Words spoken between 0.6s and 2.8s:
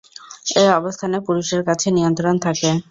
এ অবস্থানে পুরুষের কাছে নিয়ন্ত্রণ থাকে।